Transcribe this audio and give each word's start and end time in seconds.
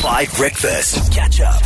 5 0.00 0.34
Breakfast. 0.38 1.12
Catch 1.12 1.42
up. 1.42 1.60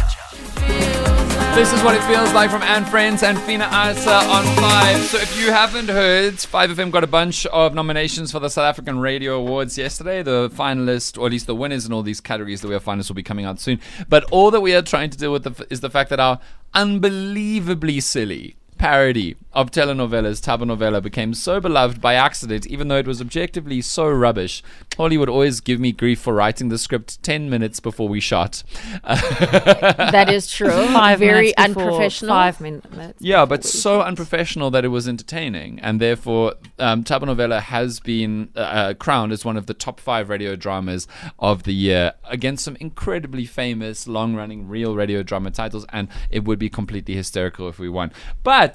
This 1.55 1.73
is 1.73 1.81
what 1.85 1.95
it 1.95 2.03
feels 2.03 2.33
like 2.33 2.51
from 2.51 2.63
Anne 2.63 2.85
Friends 2.85 3.23
and 3.23 3.39
Fina 3.39 3.69
Asa 3.71 4.11
uh, 4.11 4.29
on 4.29 4.45
5. 4.57 5.01
So 5.03 5.19
if 5.19 5.39
you 5.39 5.53
haven't 5.53 5.89
heard, 5.89 6.35
5FM 6.35 6.91
got 6.91 7.05
a 7.05 7.07
bunch 7.07 7.47
of 7.47 7.75
nominations 7.75 8.33
for 8.33 8.41
the 8.41 8.51
South 8.51 8.65
African 8.65 8.99
Radio 8.99 9.37
Awards 9.39 9.79
yesterday. 9.79 10.25
The 10.25 10.51
finalists, 10.51 11.17
or 11.17 11.27
at 11.27 11.33
least 11.33 11.47
the 11.47 11.55
winners 11.55 11.87
in 11.87 11.93
all 11.93 12.03
these 12.03 12.21
categories 12.21 12.61
that 12.63 12.67
we 12.67 12.75
are 12.75 12.81
finalists 12.81 13.09
will 13.09 13.15
be 13.15 13.23
coming 13.23 13.45
out 13.45 13.61
soon. 13.61 13.79
But 14.09 14.25
all 14.33 14.51
that 14.51 14.63
we 14.63 14.75
are 14.75 14.83
trying 14.83 15.11
to 15.11 15.19
deal 15.19 15.31
with 15.31 15.45
the, 15.45 15.67
is 15.71 15.81
the 15.81 15.91
fact 15.91 16.11
that 16.11 16.19
our 16.19 16.41
unbelievably 16.75 18.01
silly 18.01 18.57
parody 18.85 19.35
of 19.55 19.71
telenovelas, 19.71 20.43
Thabonovela, 20.43 21.03
became 21.03 21.33
so 21.33 21.59
beloved 21.59 22.03
by 22.03 22.15
accident, 22.15 22.67
even 22.67 22.89
though 22.89 22.99
it 22.99 23.07
was 23.07 23.21
objectively 23.21 23.81
so 23.81 24.07
rubbish. 24.11 24.63
Holly 24.99 25.17
would 25.17 25.29
always 25.29 25.61
give 25.61 25.81
me 25.81 25.91
grief 25.91 26.21
for 26.21 26.35
writing 26.35 26.69
the 26.69 26.77
script 26.77 27.23
10 27.23 27.49
minutes 27.49 27.81
before 27.81 28.09
we 28.09 28.21
shot. 28.21 28.63
That 29.05 30.27
is 30.29 30.51
true. 30.51 30.69
Five 30.93 31.19
Very 31.19 31.55
minutes 31.57 31.59
unprofessional. 31.59 32.35
Five 32.35 32.61
minutes. 32.61 33.21
Yeah, 33.21 33.47
but 33.47 33.65
so 33.65 34.03
unprofessional 34.03 34.71
that 34.73 34.85
it 34.85 34.89
was 34.89 35.09
entertaining, 35.09 35.81
and 35.81 35.99
therefore, 35.99 36.55
um, 36.79 37.05
Thabonovela 37.05 37.63
has 37.63 38.01
been 38.01 38.51
uh, 38.55 38.61
uh, 38.61 38.95
crowned 38.95 39.33
as 39.33 39.45
one 39.45 39.57
of 39.57 39.65
the 39.65 39.75
top 39.75 39.99
five 39.99 40.29
radio 40.29 40.57
dramas 40.57 41.09
of 41.39 41.63
the 41.63 41.73
year 41.73 42.13
against 42.25 42.65
some 42.65 42.77
incredibly 42.81 43.47
famous, 43.47 44.07
long-running 44.07 44.69
real 44.69 44.95
radio 44.95 45.23
drama 45.23 45.51
titles, 45.51 45.87
and 45.91 46.09
it 46.29 46.45
would 46.45 46.59
be 46.59 46.69
completely 46.69 47.15
hysterical 47.15 47.69
if 47.69 47.79
we 47.79 47.89
won. 47.89 48.13
But 48.43 48.74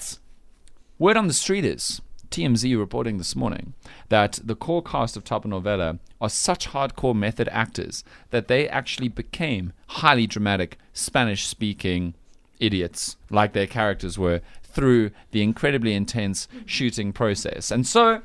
word 0.97 1.17
on 1.17 1.27
the 1.27 1.33
street 1.33 1.65
is. 1.65 2.01
TMZ 2.31 2.77
reporting 2.77 3.17
this 3.17 3.35
morning 3.35 3.73
that 4.09 4.39
the 4.43 4.55
core 4.55 4.83
cast 4.83 5.17
of 5.17 5.23
Thabonovela 5.23 5.97
are 6.21 6.29
such 6.29 6.69
hardcore 6.69 7.15
method 7.15 7.49
actors 7.51 8.03
that 8.29 8.47
they 8.47 8.69
actually 8.69 9.07
became 9.07 9.73
highly 9.87 10.27
dramatic 10.27 10.77
Spanish 10.93 11.47
speaking 11.47 12.13
idiots 12.59 13.15
like 13.29 13.53
their 13.53 13.65
characters 13.67 14.19
were 14.19 14.41
through 14.63 15.11
the 15.31 15.41
incredibly 15.41 15.93
intense 15.93 16.47
shooting 16.65 17.11
process. 17.11 17.71
And 17.71 17.87
so, 17.87 18.21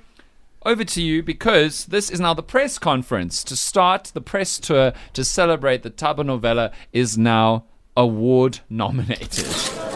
over 0.67 0.85
to 0.85 1.03
you 1.03 1.23
because 1.23 1.87
this 1.87 2.11
is 2.11 2.21
now 2.21 2.35
the 2.35 2.43
press 2.43 2.79
conference 2.79 3.45
to 3.45 3.57
start 3.57 4.11
the 4.15 4.21
press 4.21 4.59
tour 4.59 4.93
to 5.13 5.25
celebrate 5.25 5.83
that 5.83 5.97
Thabonovela 5.97 6.73
is 6.93 7.17
now 7.17 7.65
award 7.97 8.61
nominated. 8.69 9.94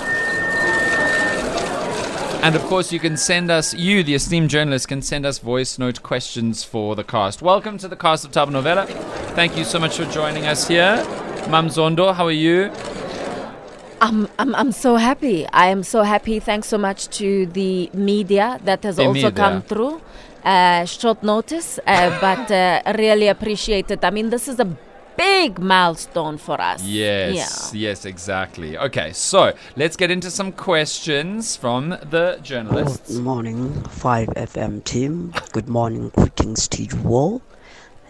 And 2.40 2.54
of 2.54 2.62
course, 2.62 2.92
you 2.92 3.00
can 3.00 3.16
send 3.16 3.50
us, 3.50 3.74
you, 3.74 4.02
the 4.04 4.14
esteemed 4.14 4.48
journalist, 4.48 4.88
can 4.88 5.02
send 5.02 5.26
us 5.26 5.38
voice 5.38 5.78
note 5.78 6.02
questions 6.02 6.62
for 6.64 6.94
the 6.94 7.02
cast. 7.04 7.42
Welcome 7.42 7.78
to 7.78 7.88
the 7.88 7.96
cast 7.96 8.24
of 8.24 8.30
Thabonovela. 8.30 8.86
Thank 9.34 9.56
you 9.58 9.64
so 9.64 9.78
much 9.78 9.96
for 9.96 10.04
joining 10.06 10.46
us 10.46 10.68
here. 10.68 10.96
Mam 11.50 11.68
Zondo, 11.68 12.14
how 12.14 12.26
are 12.26 12.30
you? 12.30 12.70
I'm, 14.00 14.28
I'm, 14.38 14.54
I'm 14.54 14.72
so 14.72 14.96
happy. 14.96 15.46
I 15.48 15.66
am 15.66 15.82
so 15.82 16.02
happy. 16.02 16.38
Thanks 16.38 16.68
so 16.68 16.78
much 16.78 17.08
to 17.18 17.46
the 17.46 17.90
media 17.92 18.60
that 18.64 18.84
has 18.84 18.96
The 18.96 19.02
also 19.06 19.14
media. 19.14 19.32
come 19.32 19.62
through. 19.62 20.00
Uh, 20.44 20.84
short 20.84 21.22
notice, 21.24 21.80
uh, 21.86 22.18
but 22.20 22.50
uh, 22.52 22.80
really 22.96 23.26
appreciate 23.28 23.90
it. 23.90 24.04
I 24.04 24.10
mean, 24.10 24.30
this 24.30 24.46
is 24.46 24.60
a 24.60 24.76
big 25.18 25.58
milestone 25.58 26.38
for 26.38 26.58
us. 26.60 26.82
Yes, 26.84 27.70
Yeah. 27.74 27.88
yes, 27.88 28.04
exactly. 28.06 28.78
Okay, 28.78 29.12
so 29.12 29.52
let's 29.76 29.96
get 29.96 30.10
into 30.10 30.30
some 30.30 30.52
questions 30.52 31.56
from 31.56 31.90
the 31.90 32.38
journalists. 32.42 33.12
Good 33.14 33.22
morning, 33.24 33.72
5FM 33.88 34.84
team. 34.84 35.34
Good 35.52 35.68
morning, 35.68 36.10
greetings 36.16 36.68
to 36.68 36.82
you 36.84 36.98
all. 37.04 37.42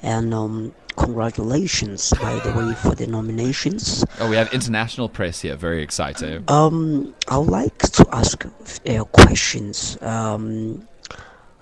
And 0.02 0.32
um, 0.32 0.74
congratulations, 0.96 2.12
by 2.20 2.34
the 2.40 2.52
way, 2.52 2.74
for 2.74 2.94
the 2.94 3.06
nominations. 3.06 4.04
Oh, 4.20 4.28
we 4.30 4.36
have 4.36 4.52
international 4.52 5.08
press 5.08 5.40
here. 5.40 5.56
Very 5.56 5.82
exciting. 5.82 6.44
Um, 6.48 7.14
I 7.26 7.38
would 7.38 7.48
like 7.50 7.78
to 7.78 8.06
ask 8.12 8.44
uh, 8.46 9.04
questions. 9.04 9.98
Um, 10.02 10.86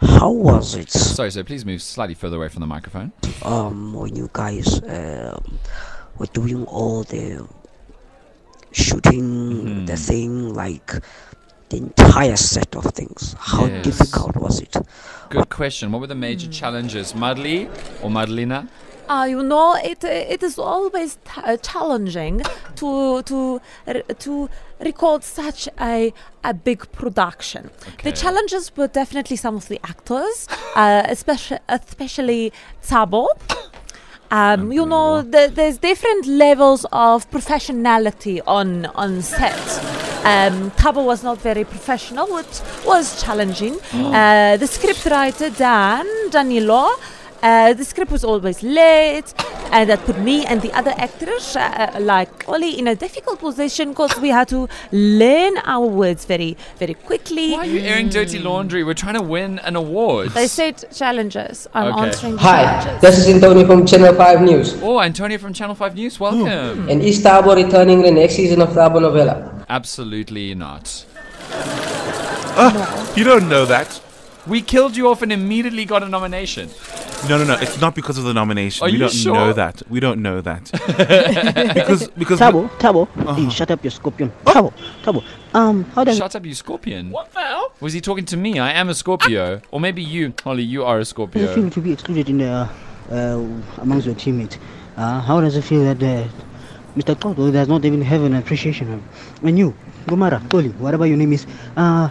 how 0.00 0.30
was 0.30 0.74
it 0.74 0.90
Sorry, 0.90 1.30
so 1.30 1.42
please 1.42 1.64
move 1.64 1.80
slightly 1.82 2.14
further 2.14 2.36
away 2.36 2.48
from 2.48 2.60
the 2.60 2.66
microphone. 2.66 3.12
um, 3.42 3.94
when 3.94 4.14
you 4.16 4.28
guys 4.32 4.80
um, 4.84 5.58
were 6.18 6.26
doing 6.32 6.64
all 6.66 7.02
the 7.04 7.46
shooting, 8.72 9.84
the 9.86 9.96
thing, 9.96 10.52
like 10.54 10.92
the 11.70 11.76
entire 11.78 12.36
set 12.36 12.74
of 12.76 12.84
things? 12.86 13.34
How 13.38 13.66
Yes. 13.66 13.84
difficult 13.84 14.36
was 14.36 14.60
it? 14.60 14.76
Good 15.30 15.48
question. 15.48 15.90
What 15.92 16.00
were 16.00 16.06
the 16.06 16.14
major 16.14 16.48
challenges? 16.48 17.12
Madli 17.14 17.68
or 18.02 18.10
Madlina? 18.10 18.68
Uh, 19.08 19.26
you 19.28 19.42
know, 19.42 19.74
it 19.74 20.02
it 20.04 20.42
is 20.42 20.58
always 20.58 21.16
t- 21.24 21.40
uh, 21.44 21.56
challenging 21.58 22.42
to 22.76 23.22
to 23.22 23.60
to 24.18 24.48
record 24.80 25.22
such 25.24 25.68
a 25.80 26.12
a 26.44 26.52
big 26.54 26.90
production. 26.92 27.70
Okay. 27.88 28.10
The 28.10 28.16
challenges 28.16 28.72
were 28.76 28.88
definitely 28.88 29.36
some 29.36 29.56
of 29.56 29.68
the 29.68 29.80
actors, 29.84 30.48
uh, 30.74 31.02
especially 31.06 31.58
especially 31.68 32.52
Thabo. 32.82 33.28
Um, 34.28 34.72
you 34.72 34.84
know, 34.84 35.22
the, 35.22 35.52
there's 35.54 35.78
different 35.78 36.26
levels 36.26 36.84
of 36.90 37.30
professionality 37.30 38.40
on 38.44 38.86
on 38.86 39.22
set. 39.22 39.54
Um, 40.24 40.72
Thabo 40.72 41.04
was 41.06 41.22
not 41.22 41.38
very 41.38 41.62
professional, 41.64 42.26
which 42.34 42.60
was 42.84 43.22
challenging. 43.22 43.74
uh, 43.94 44.56
the 44.56 44.66
scriptwriter 44.66 45.56
Dan 45.56 46.06
Danilo. 46.30 46.88
Uh, 47.46 47.72
the 47.74 47.84
script 47.84 48.10
was 48.10 48.24
always 48.24 48.60
late, 48.64 49.32
and 49.70 49.88
that 49.88 50.00
put 50.04 50.18
me 50.18 50.44
and 50.46 50.60
the 50.62 50.72
other 50.72 50.92
actors, 50.98 51.54
uh, 51.54 51.60
uh, 51.94 52.00
like 52.00 52.48
Oli, 52.48 52.76
in 52.76 52.88
a 52.88 52.96
difficult 52.96 53.38
position 53.38 53.90
because 53.90 54.18
we 54.20 54.30
had 54.30 54.48
to 54.48 54.68
learn 54.90 55.56
our 55.64 55.86
words 55.86 56.24
very, 56.24 56.56
very 56.78 56.94
quickly. 56.94 57.52
Why 57.52 57.58
are 57.58 57.66
you 57.66 57.78
airing 57.82 58.08
dirty 58.08 58.40
laundry? 58.40 58.82
We're 58.82 58.94
trying 58.94 59.14
to 59.14 59.22
win 59.22 59.60
an 59.60 59.76
award. 59.76 60.30
They 60.30 60.48
said 60.48 60.84
challenges. 60.92 61.68
I'm 61.72 61.92
Okay. 61.94 62.06
answering 62.08 62.36
Hi, 62.38 62.62
challenges. 62.82 63.00
this 63.00 63.18
is 63.20 63.28
Antonio 63.32 63.64
from 63.64 63.86
Channel 63.86 64.14
5 64.14 64.42
News. 64.42 64.74
Oh, 64.82 65.00
Antonio 65.00 65.38
from 65.38 65.52
Channel 65.52 65.76
5 65.76 65.94
News, 65.94 66.18
welcome. 66.18 66.88
And 66.90 67.00
is 67.00 67.20
Thabo 67.22 67.54
returning 67.54 68.02
the 68.02 68.10
next 68.10 68.34
season 68.34 68.60
of 68.60 68.70
Thabonovela? 68.70 69.64
Absolutely 69.68 70.52
not. 70.56 71.04
You 73.16 73.22
don't 73.22 73.48
know 73.48 73.64
that. 73.66 74.00
We 74.48 74.62
killed 74.62 74.96
you 74.96 75.08
off 75.08 75.22
and 75.22 75.32
immediately 75.32 75.84
got 75.84 76.02
a 76.02 76.08
nomination. 76.08 76.70
No, 77.28 77.38
no, 77.38 77.44
no. 77.44 77.54
It's 77.54 77.80
not 77.80 77.94
because 77.94 78.18
of 78.18 78.24
the 78.24 78.34
nomination. 78.34 78.84
Are 78.84 78.86
we 78.86 78.92
you 78.92 78.98
don't 78.98 79.12
sure? 79.12 79.34
know 79.34 79.52
that. 79.52 79.82
We 79.90 80.00
don't 80.00 80.22
know 80.22 80.40
that. 80.40 80.70
because 81.74 82.08
because 82.08 82.38
Thabo, 82.38 82.68
Thabo, 82.78 83.34
hey, 83.36 83.48
shut 83.50 83.70
up, 83.70 83.82
you 83.82 83.90
scorpion. 83.90 84.30
Thabo, 84.44 84.72
Thabo. 85.02 85.24
Um, 85.54 85.84
how 85.94 86.04
does 86.04 86.18
Shut 86.18 86.36
up, 86.36 86.44
you 86.44 86.54
scorpion. 86.54 87.10
What 87.10 87.32
the 87.32 87.40
hell? 87.40 87.72
Was 87.80 87.92
he 87.94 88.00
talking 88.00 88.24
to 88.26 88.36
me? 88.36 88.58
I 88.58 88.72
am 88.72 88.88
a 88.88 88.94
Scorpio. 88.94 89.60
Or 89.70 89.80
maybe 89.80 90.02
you, 90.02 90.34
Holly, 90.42 90.62
you 90.62 90.84
are 90.84 90.98
a 90.98 91.00
it 91.00 91.04
feel 91.04 91.06
Scorpio. 91.06 91.70
to 91.70 91.80
be 91.80 91.92
excluded 91.92 92.28
in 92.28 92.38
the, 92.38 92.68
uh, 93.10 93.44
amongst 93.78 94.06
your 94.06 94.14
teammates? 94.14 94.58
Uh, 94.96 95.20
how 95.20 95.40
does 95.40 95.56
it 95.56 95.62
feel 95.62 95.82
that 95.84 96.02
uh, 96.02 96.28
Mr. 96.96 97.18
Toto 97.18 97.50
does 97.50 97.68
not 97.68 97.84
even 97.84 98.00
have 98.02 98.22
an 98.22 98.34
appreciation 98.34 98.92
of 98.92 99.02
And 99.42 99.58
you, 99.58 99.74
Gomara, 100.06 100.46
Toli, 100.48 100.70
whatever 100.70 101.06
your 101.06 101.16
name 101.16 101.32
is, 101.32 101.46
uh, 101.76 102.08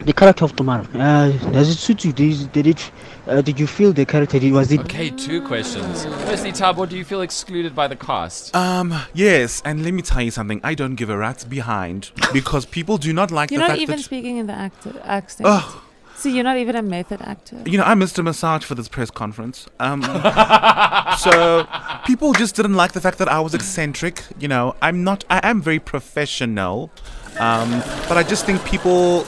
the 0.00 0.12
character 0.12 0.44
of 0.44 0.54
tomorrow, 0.54 0.86
uh, 0.94 1.30
does 1.52 1.68
it 1.70 1.76
suit 1.78 2.04
you? 2.04 2.12
Did, 2.12 2.52
did 2.52 2.66
it, 2.66 2.90
uh, 3.26 3.40
did 3.40 3.58
you 3.58 3.66
feel 3.66 3.92
the 3.92 4.04
character? 4.04 4.38
Did, 4.38 4.52
was 4.52 4.70
it 4.70 4.80
Okay, 4.80 5.10
two 5.10 5.40
questions. 5.42 6.04
Firstly, 6.04 6.52
Thabo, 6.52 6.88
do 6.88 6.96
you 6.96 7.04
feel 7.04 7.22
excluded 7.22 7.74
by 7.74 7.88
the 7.88 7.96
cast? 7.96 8.54
um 8.54 8.94
yes, 9.14 9.62
and 9.64 9.82
let 9.84 9.94
me 9.94 10.02
tell 10.02 10.22
you 10.22 10.30
something. 10.30 10.60
I 10.62 10.74
don't 10.74 10.94
give 10.96 11.10
a 11.10 11.16
rat's 11.16 11.44
behind 11.44 12.10
because 12.32 12.66
people 12.66 12.98
do 12.98 13.12
not 13.12 13.30
like 13.30 13.50
You're 13.50 13.60
the 13.60 13.68
not 13.68 13.70
fact 13.70 13.80
even 13.82 13.96
that 13.96 14.02
speaking 14.04 14.36
in 14.36 14.46
the 14.46 14.52
actor 14.54 14.92
accent. 15.04 15.46
Ugh. 15.48 15.82
See, 16.14 16.34
you're 16.34 16.44
not 16.44 16.56
even 16.56 16.76
a 16.76 16.82
method 16.82 17.20
actor. 17.20 17.62
you 17.66 17.76
know 17.76 17.84
I 17.84 17.94
missed 17.94 18.18
a 18.18 18.22
massage 18.22 18.64
for 18.64 18.74
this 18.74 18.88
press 18.88 19.10
conference. 19.10 19.66
Um, 19.80 20.02
so 21.18 21.66
people 22.06 22.32
just 22.32 22.56
didn't 22.56 22.74
like 22.74 22.92
the 22.92 23.00
fact 23.02 23.18
that 23.18 23.28
I 23.28 23.40
was 23.40 23.54
eccentric. 23.54 24.22
You 24.38 24.48
know, 24.48 24.74
I'm 24.80 25.04
not. 25.04 25.24
I 25.28 25.40
am 25.42 25.60
very 25.60 25.78
professional, 25.78 26.90
um, 27.38 27.70
but 28.08 28.16
I 28.16 28.22
just 28.22 28.46
think 28.46 28.64
people 28.64 29.26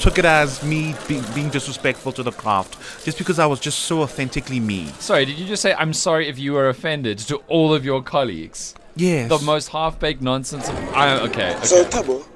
took 0.00 0.18
it 0.18 0.24
as 0.24 0.62
me 0.62 0.94
be, 1.06 1.20
being 1.34 1.50
disrespectful 1.50 2.10
to 2.12 2.22
the 2.22 2.32
craft 2.32 3.04
just 3.04 3.18
because 3.18 3.38
I 3.38 3.46
was 3.46 3.60
just 3.60 3.80
so 3.80 4.00
authentically 4.00 4.58
me. 4.58 4.86
Sorry, 4.98 5.26
did 5.26 5.38
you 5.38 5.46
just 5.46 5.60
say 5.60 5.74
I'm 5.74 5.92
sorry 5.92 6.26
if 6.26 6.38
you 6.38 6.54
were 6.54 6.68
offended 6.70 7.18
to 7.18 7.36
all 7.48 7.74
of 7.74 7.84
your 7.84 8.02
colleagues? 8.02 8.74
Yes. 8.96 9.28
The 9.28 9.38
most 9.44 9.68
half-baked 9.68 10.22
nonsense 10.22 10.68
of. 10.68 10.76
I, 10.94 11.18
okay, 11.20 11.54
okay. 11.54 11.66
So, 11.66 11.84
Thabo, 11.84 12.26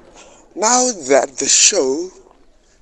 now 0.55 0.91
that 1.09 1.35
the 1.37 1.45
show 1.45 2.09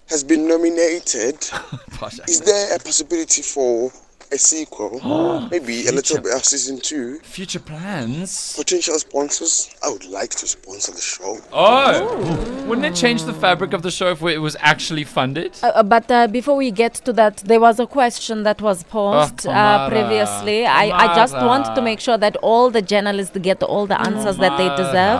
has 0.09 0.23
been 0.23 0.47
nominated, 0.47 1.39
Posh 1.91 2.19
is 2.27 2.41
there 2.41 2.75
a 2.75 2.79
possibility 2.79 3.41
for 3.41 3.91
a 4.33 4.37
sequel, 4.37 5.47
maybe 5.51 5.87
a 5.87 5.91
little 5.91 6.19
bit 6.21 6.33
of 6.33 6.43
season 6.43 6.79
two. 6.79 7.19
Future 7.19 7.59
plans. 7.59 8.55
Potential 8.57 8.97
sponsors, 8.99 9.69
I 9.83 9.89
would 9.89 10.05
like 10.05 10.31
to 10.31 10.47
sponsor 10.47 10.91
the 10.91 11.01
show. 11.01 11.37
Oh, 11.51 12.65
wouldn't 12.67 12.85
it 12.85 12.95
change 12.95 13.23
the 13.23 13.33
fabric 13.33 13.73
of 13.73 13.83
the 13.83 13.91
show 13.91 14.09
if 14.11 14.21
it 14.23 14.39
was 14.39 14.55
actually 14.59 15.03
funded? 15.03 15.51
Uh, 15.61 15.67
uh, 15.67 15.83
but 15.83 16.09
uh, 16.09 16.27
before 16.27 16.55
we 16.55 16.71
get 16.71 16.95
to 16.95 17.13
that, 17.13 17.37
there 17.37 17.59
was 17.59 17.79
a 17.79 17.85
question 17.85 18.43
that 18.43 18.61
was 18.61 18.83
posed 18.83 19.45
uh, 19.45 19.51
Kamara. 19.51 19.89
previously. 19.89 20.65
I, 20.65 20.85
I 21.03 21.15
just 21.15 21.33
want 21.33 21.75
to 21.75 21.81
make 21.81 21.99
sure 21.99 22.17
that 22.17 22.35
all 22.37 22.71
the 22.71 22.81
journalists 22.81 23.37
get 23.37 23.61
all 23.61 23.85
the 23.85 23.99
answers 24.01 24.37
that 24.37 24.57
they 24.57 24.69
deserve. 24.75 25.19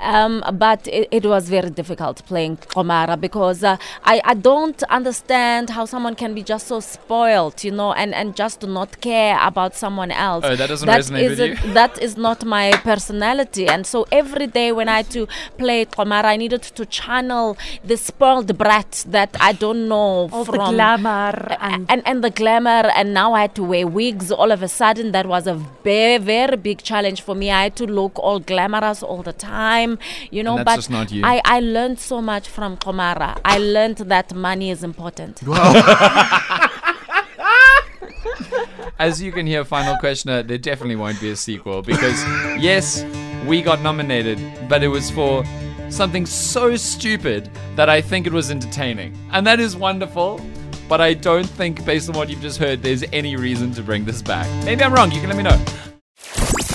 Um, 0.00 0.42
but 0.58 0.86
it, 0.88 1.08
it 1.10 1.26
was 1.26 1.48
very 1.48 1.70
difficult 1.70 2.24
playing 2.26 2.56
Komara 2.56 3.20
because 3.20 3.62
uh, 3.62 3.76
I, 4.04 4.20
I 4.24 4.34
don't 4.34 4.82
understand 4.84 5.70
how 5.70 5.84
someone 5.84 6.14
can 6.14 6.34
be 6.34 6.42
just 6.42 6.66
so 6.68 6.80
spoiled, 6.80 7.62
you 7.62 7.72
know, 7.72 7.92
and, 7.92 8.14
and 8.14 8.34
just 8.34 8.45
not 8.66 9.00
care 9.00 9.38
about 9.40 9.74
someone 9.74 10.10
else. 10.10 10.44
Oh, 10.46 10.56
that 10.56 10.68
doesn't 10.68 10.88
resonate 10.88 11.30
with 11.30 11.40
isn't- 11.40 11.64
you? 11.64 11.72
That 11.74 12.00
is 12.00 12.16
not 12.16 12.44
my 12.44 12.72
personality. 12.84 13.66
And 13.66 13.86
so 13.86 14.06
every 14.12 14.46
day 14.46 14.72
when 14.72 14.88
I 14.88 14.98
had 14.98 15.10
to 15.10 15.26
play 15.58 15.84
Komara, 15.84 16.24
I 16.24 16.36
needed 16.36 16.62
to 16.62 16.86
channel 16.86 17.56
the 17.84 17.96
spoiled 17.96 18.56
brat 18.58 19.04
that 19.08 19.36
I 19.40 19.52
don't 19.52 19.88
know 19.88 20.28
All 20.32 20.44
the 20.44 20.52
glamour 20.52 21.56
and 21.60 21.86
and 21.88 22.02
and 22.06 22.22
the 22.22 22.30
glamour 22.30 22.82
and 22.98 23.12
now 23.14 23.32
I 23.34 23.42
had 23.42 23.54
to 23.56 23.62
wear 23.62 23.86
wigs 23.86 24.30
all 24.30 24.50
of 24.52 24.62
a 24.62 24.68
sudden 24.68 25.12
that 25.12 25.26
was 25.26 25.46
a 25.46 25.54
very 25.84 26.18
very 26.18 26.56
big 26.56 26.82
challenge 26.82 27.20
for 27.22 27.34
me 27.34 27.50
I 27.50 27.64
had 27.64 27.76
to 27.76 27.86
look 27.86 28.18
all 28.18 28.40
glamorous 28.40 29.02
all 29.02 29.22
the 29.22 29.32
time 29.32 29.98
you 30.30 30.42
know 30.42 30.56
that's 30.56 30.64
but 30.64 30.76
just 30.76 30.90
not 30.90 31.12
you. 31.12 31.22
I, 31.24 31.40
I 31.44 31.60
learned 31.60 31.98
so 31.98 32.20
much 32.22 32.48
from 32.48 32.76
Komara 32.76 33.38
I 33.44 33.58
learned 33.58 33.98
that 33.98 34.34
money 34.34 34.70
is 34.70 34.82
important 34.82 35.42
As 38.98 39.20
you 39.20 39.30
can 39.30 39.46
hear, 39.46 39.62
final 39.62 39.96
questioner, 39.98 40.42
there 40.42 40.56
definitely 40.56 40.96
won't 40.96 41.20
be 41.20 41.30
a 41.30 41.36
sequel 41.36 41.82
because, 41.82 42.18
yes, 42.58 43.04
we 43.46 43.60
got 43.60 43.82
nominated, 43.82 44.40
but 44.70 44.82
it 44.82 44.88
was 44.88 45.10
for 45.10 45.44
something 45.90 46.24
so 46.24 46.76
stupid 46.76 47.50
that 47.74 47.90
I 47.90 48.00
think 48.00 48.26
it 48.26 48.32
was 48.32 48.50
entertaining. 48.50 49.14
And 49.32 49.46
that 49.46 49.60
is 49.60 49.76
wonderful, 49.76 50.40
but 50.88 51.02
I 51.02 51.12
don't 51.12 51.46
think, 51.46 51.84
based 51.84 52.08
on 52.08 52.16
what 52.16 52.30
you've 52.30 52.40
just 52.40 52.58
heard, 52.58 52.82
there's 52.82 53.04
any 53.12 53.36
reason 53.36 53.70
to 53.72 53.82
bring 53.82 54.06
this 54.06 54.22
back. 54.22 54.48
Maybe 54.64 54.82
I'm 54.82 54.94
wrong, 54.94 55.12
you 55.12 55.20
can 55.20 55.28
let 55.28 55.36
me 55.36 55.42
know. 55.42 55.62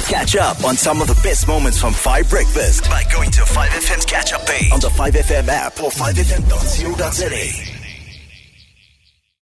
Catch 0.07 0.35
up 0.35 0.63
on 0.63 0.75
some 0.75 1.01
of 1.01 1.07
the 1.07 1.19
best 1.23 1.47
moments 1.47 1.79
from 1.79 1.93
5 1.93 2.29
Breakfast 2.29 2.83
by 2.83 3.03
going 3.11 3.31
to 3.31 3.41
5FM's 3.41 4.05
catch 4.05 4.31
up 4.31 4.45
page 4.45 4.71
on 4.71 4.79
the 4.79 4.89
5FM 4.89 5.47
app 5.47 5.81
or 5.81 5.89
5FM.co.za. 5.89 7.70